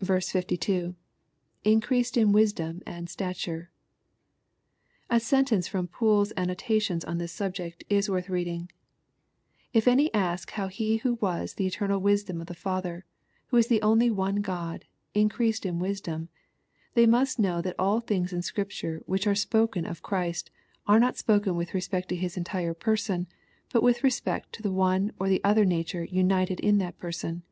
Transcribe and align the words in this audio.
[Increased 0.00 0.34
in 2.16 2.32
vnsdom 2.32 2.80
and 2.86 3.06
siaiureJ] 3.06 3.66
A 5.10 5.20
sentence 5.20 5.68
from 5.68 5.88
Poole's 5.88 6.32
Annotations 6.38 7.04
on 7.04 7.18
this 7.18 7.32
subject, 7.32 7.84
is 7.90 8.08
worth 8.08 8.30
reading:" 8.30 8.70
K 9.74 9.82
any 9.86 10.10
ask 10.14 10.52
how 10.52 10.68
He 10.68 10.96
who 11.04 11.16
was 11.20 11.52
the 11.52 11.66
eternal 11.66 12.00
wisdom 12.00 12.40
of 12.40 12.46
the 12.46 12.54
Father, 12.54 13.04
who 13.48 13.58
is 13.58 13.66
the 13.66 13.82
only 13.82 14.10
one 14.10 14.36
God, 14.36 14.86
increased 15.12 15.66
in 15.66 15.78
wisdom, 15.78 16.30
they 16.94 17.04
must 17.04 17.38
know 17.38 17.60
that 17.60 17.76
all 17.78 18.00
things 18.00 18.32
in 18.32 18.40
Scripture 18.40 19.02
which 19.04 19.26
are 19.26 19.34
spoken 19.34 19.84
of 19.84 20.00
Christ, 20.00 20.50
are 20.86 20.98
not 20.98 21.18
spoken 21.18 21.56
with 21.56 21.74
respect 21.74 22.08
to 22.08 22.16
His 22.16 22.38
entire 22.38 22.72
Person, 22.72 23.26
but 23.70 23.82
with 23.82 24.02
respect 24.02 24.54
to 24.54 24.62
the 24.62 24.72
one 24.72 25.12
or 25.20 25.28
other 25.44 25.66
nature 25.66 26.04
united 26.04 26.58
in 26.60 26.78
that 26.78 26.96
Person. 26.96 27.42